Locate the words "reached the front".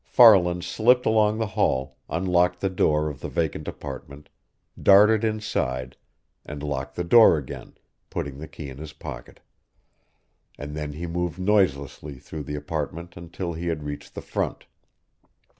13.83-14.65